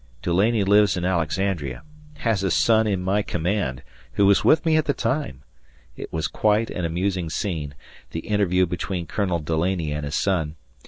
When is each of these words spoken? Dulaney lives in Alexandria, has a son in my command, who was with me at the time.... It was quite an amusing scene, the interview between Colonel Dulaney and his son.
Dulaney 0.23 0.63
lives 0.63 0.97
in 0.97 1.05
Alexandria, 1.05 1.83
has 2.17 2.41
a 2.41 2.49
son 2.49 2.87
in 2.87 3.03
my 3.03 3.21
command, 3.21 3.83
who 4.13 4.25
was 4.25 4.43
with 4.43 4.65
me 4.65 4.75
at 4.75 4.85
the 4.85 4.95
time.... 4.95 5.43
It 5.95 6.11
was 6.11 6.27
quite 6.27 6.71
an 6.71 6.85
amusing 6.85 7.29
scene, 7.29 7.75
the 8.09 8.21
interview 8.21 8.65
between 8.65 9.05
Colonel 9.05 9.37
Dulaney 9.39 9.91
and 9.91 10.03
his 10.03 10.15
son. 10.15 10.55